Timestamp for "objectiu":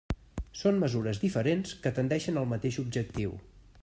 2.85-3.37